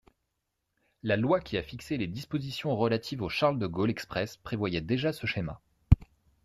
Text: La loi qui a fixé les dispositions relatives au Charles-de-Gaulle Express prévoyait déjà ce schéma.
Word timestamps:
La 1.03 1.15
loi 1.15 1.39
qui 1.41 1.57
a 1.59 1.61
fixé 1.61 1.95
les 1.95 2.07
dispositions 2.07 2.75
relatives 2.75 3.21
au 3.21 3.29
Charles-de-Gaulle 3.29 3.91
Express 3.91 4.35
prévoyait 4.35 4.81
déjà 4.81 5.13
ce 5.13 5.27
schéma. 5.27 5.61